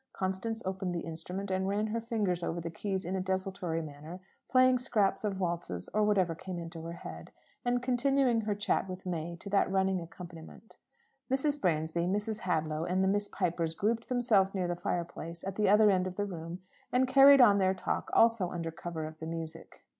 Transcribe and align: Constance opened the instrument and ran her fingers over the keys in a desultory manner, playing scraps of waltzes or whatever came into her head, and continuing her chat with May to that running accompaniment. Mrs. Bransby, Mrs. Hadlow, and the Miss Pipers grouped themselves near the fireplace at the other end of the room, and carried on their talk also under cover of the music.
Constance 0.13 0.63
opened 0.65 0.95
the 0.95 1.01
instrument 1.01 1.51
and 1.51 1.67
ran 1.67 1.85
her 1.85 2.01
fingers 2.01 2.41
over 2.41 2.59
the 2.59 2.71
keys 2.71 3.05
in 3.05 3.15
a 3.15 3.21
desultory 3.21 3.83
manner, 3.83 4.19
playing 4.49 4.79
scraps 4.79 5.23
of 5.23 5.39
waltzes 5.39 5.89
or 5.93 6.01
whatever 6.01 6.33
came 6.33 6.57
into 6.57 6.81
her 6.85 6.93
head, 6.93 7.31
and 7.63 7.83
continuing 7.83 8.41
her 8.41 8.55
chat 8.55 8.89
with 8.89 9.05
May 9.05 9.35
to 9.35 9.47
that 9.51 9.69
running 9.71 10.01
accompaniment. 10.01 10.77
Mrs. 11.31 11.61
Bransby, 11.61 12.07
Mrs. 12.07 12.39
Hadlow, 12.39 12.83
and 12.83 13.03
the 13.03 13.07
Miss 13.07 13.27
Pipers 13.27 13.75
grouped 13.75 14.09
themselves 14.09 14.55
near 14.55 14.67
the 14.67 14.75
fireplace 14.75 15.43
at 15.43 15.53
the 15.53 15.69
other 15.69 15.91
end 15.91 16.07
of 16.07 16.15
the 16.15 16.25
room, 16.25 16.63
and 16.91 17.07
carried 17.07 17.39
on 17.39 17.59
their 17.59 17.75
talk 17.75 18.09
also 18.13 18.49
under 18.49 18.71
cover 18.71 19.05
of 19.05 19.19
the 19.19 19.27
music. 19.27 19.83